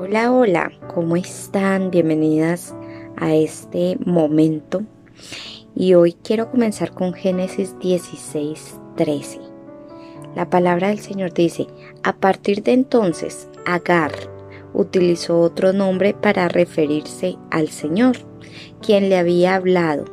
[0.00, 1.90] Hola, hola, ¿cómo están?
[1.90, 2.72] Bienvenidas
[3.16, 4.84] a este momento.
[5.74, 9.40] Y hoy quiero comenzar con Génesis 16, 13.
[10.36, 11.66] La palabra del Señor dice,
[12.04, 14.12] a partir de entonces, Agar
[14.72, 18.18] utilizó otro nombre para referirse al Señor,
[18.80, 20.04] quien le había hablado.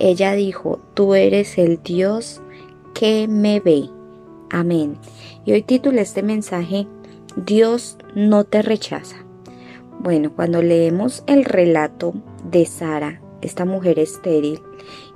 [0.00, 2.42] Ella dijo, tú eres el Dios
[2.94, 3.84] que me ve.
[4.50, 4.98] Amén.
[5.44, 6.88] Y hoy titulé este mensaje,
[7.46, 9.16] Dios no te rechaza.
[9.98, 12.12] Bueno, cuando leemos el relato
[12.44, 14.60] de Sara, esta mujer estéril,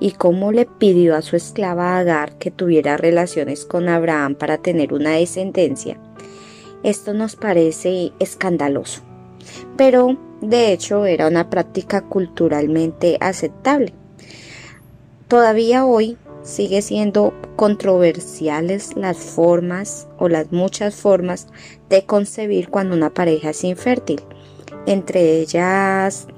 [0.01, 4.95] y cómo le pidió a su esclava Agar que tuviera relaciones con Abraham para tener
[4.95, 5.99] una descendencia,
[6.83, 9.03] esto nos parece escandaloso.
[9.77, 13.93] Pero de hecho era una práctica culturalmente aceptable.
[15.29, 21.49] Todavía hoy sigue siendo controversiales las formas o las muchas formas
[21.89, 24.21] de concebir cuando una pareja es infértil,
[24.87, 26.29] entre ellas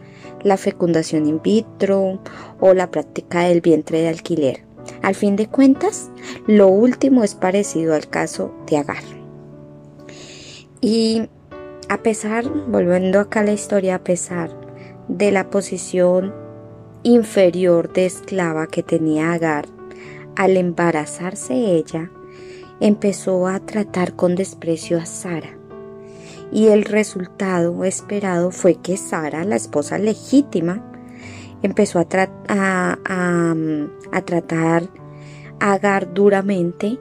[0.43, 2.21] la fecundación in vitro
[2.61, 4.65] o la práctica del vientre de alquiler.
[5.03, 6.11] Al fin de cuentas,
[6.47, 9.03] lo último es parecido al caso de Agar.
[10.81, 11.29] Y
[11.89, 14.51] a pesar, volviendo acá a la historia, a pesar
[15.09, 16.33] de la posición
[17.03, 19.67] inferior de esclava que tenía Agar,
[20.37, 22.11] al embarazarse ella,
[22.81, 25.57] empezó a tratar con desprecio a Sara.
[26.53, 30.83] Y el resultado esperado fue que Sara, la esposa legítima,
[31.63, 32.07] empezó a,
[33.05, 34.85] a, tratar
[35.59, 36.99] a Agar duramente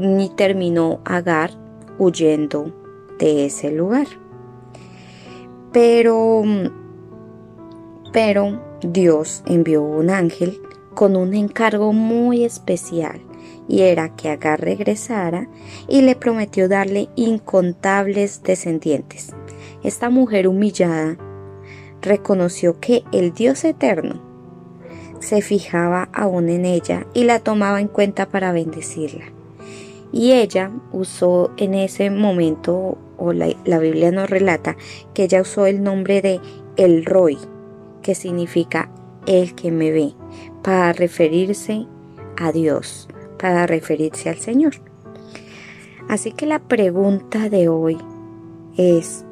[0.00, 1.52] y terminó Agar
[1.98, 2.72] huyendo
[3.18, 4.06] de ese lugar.
[5.72, 6.42] Pero,
[8.12, 10.60] pero Dios envió un ángel
[10.98, 13.20] con un encargo muy especial
[13.68, 15.46] y era que Agar regresara
[15.86, 19.32] y le prometió darle incontables descendientes.
[19.84, 21.16] Esta mujer humillada
[22.02, 24.20] reconoció que el Dios eterno
[25.20, 29.26] se fijaba aún en ella y la tomaba en cuenta para bendecirla.
[30.10, 34.76] Y ella usó en ese momento, o la, la Biblia nos relata,
[35.14, 36.40] que ella usó el nombre de
[36.76, 37.38] El Roy,
[38.02, 38.90] que significa
[39.26, 40.14] el que me ve,
[40.62, 41.86] para referirse
[42.36, 43.08] a Dios,
[43.38, 44.74] para referirse al Señor.
[46.08, 47.98] Así que la pregunta de hoy
[48.78, 49.24] es,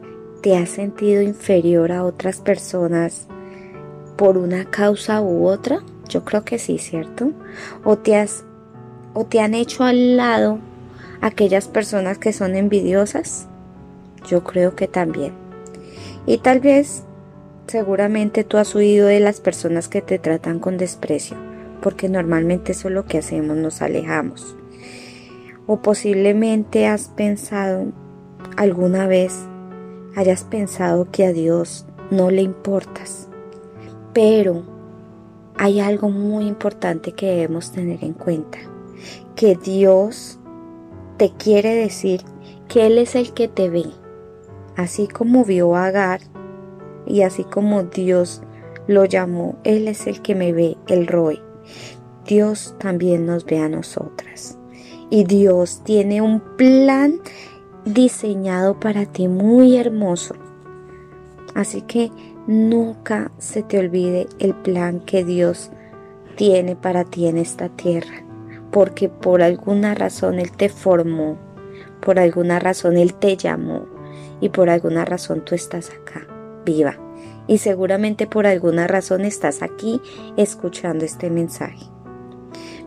[0.43, 3.27] ¿te has sentido inferior a otras personas
[4.17, 5.83] por una causa u otra?
[6.09, 7.33] Yo creo que sí, ¿cierto?
[7.83, 8.45] ¿O te, has,
[9.15, 10.59] o te han hecho al lado
[11.23, 13.49] aquellas personas que son envidiosas?
[14.29, 15.33] Yo creo que también.
[16.27, 17.05] Y tal vez
[17.77, 21.37] Seguramente tú has huido de las personas que te tratan con desprecio,
[21.83, 24.57] porque normalmente eso es lo que hacemos, nos alejamos.
[25.67, 27.93] O posiblemente has pensado
[28.57, 29.35] alguna vez,
[30.17, 33.29] hayas pensado que a Dios no le importas.
[34.15, 34.63] Pero
[35.59, 38.57] hay algo muy importante que debemos tener en cuenta,
[39.35, 40.39] que Dios
[41.19, 42.23] te quiere decir
[42.69, 43.85] que Él es el que te ve,
[44.77, 46.21] así como vio a Agar
[47.07, 48.43] y así como Dios
[48.87, 51.41] lo llamó, Él es el que me ve, el Roy.
[52.27, 54.59] Dios también nos ve a nosotras.
[55.11, 57.21] Y Dios tiene un plan
[57.85, 60.35] diseñado para ti muy hermoso.
[61.55, 62.11] Así que
[62.47, 65.71] nunca se te olvide el plan que Dios
[66.37, 68.25] tiene para ti en esta tierra.
[68.73, 71.39] Porque por alguna razón Él te formó,
[72.01, 73.87] por alguna razón Él te llamó
[74.41, 76.36] y por alguna razón tú estás acá
[76.67, 76.99] viva
[77.47, 80.03] y seguramente por alguna razón estás aquí
[80.37, 81.87] escuchando este mensaje.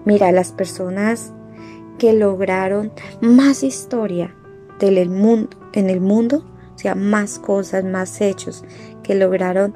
[0.06, 1.34] Mira, las personas
[1.97, 2.91] que lograron
[3.22, 4.35] más historia
[4.79, 6.45] del mundo, en el mundo,
[6.75, 8.63] o sea, más cosas, más hechos,
[9.03, 9.73] que lograron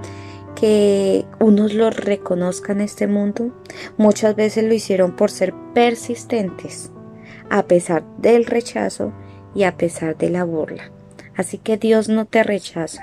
[0.56, 3.52] que unos los reconozcan en este mundo,
[3.98, 6.92] muchas veces lo hicieron por ser persistentes,
[7.50, 9.12] a pesar del rechazo
[9.54, 10.92] y a pesar de la burla.
[11.36, 13.02] Así que Dios no te rechaza,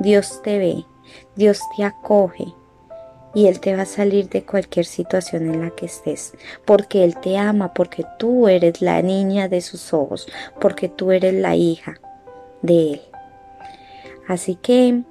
[0.00, 0.84] Dios te ve,
[1.36, 2.54] Dios te acoge
[3.34, 6.34] y Él te va a salir de cualquier situación en la que estés,
[6.64, 10.28] porque Él te ama, porque tú eres la niña de sus ojos,
[10.60, 12.00] porque tú eres la hija
[12.62, 13.00] de Él.
[14.26, 15.02] Así que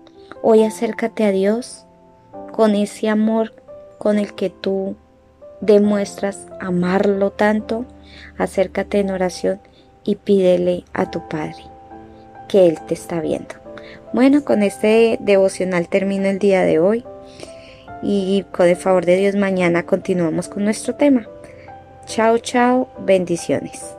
[0.42, 1.86] hoy acércate a Dios
[2.52, 3.54] con ese amor
[3.98, 4.96] con el que tú
[5.62, 7.86] demuestras amarlo tanto,
[8.38, 9.60] acércate en oración
[10.04, 11.64] y pídele a tu Padre
[12.48, 13.67] que Él te está viendo.
[14.14, 17.06] Bueno, con este devocional termino el día de hoy
[18.02, 21.28] y con el favor de Dios mañana continuamos con nuestro tema.
[22.06, 23.97] Chao, chao, bendiciones.